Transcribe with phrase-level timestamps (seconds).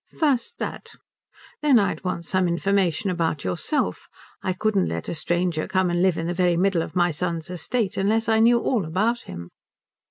[0.17, 0.93] "First that.
[1.61, 4.07] Then I'd want some information about yourself.
[4.41, 7.51] I couldn't let a stranger come and live in the very middle of my son's
[7.51, 9.51] estate unless I knew all about him."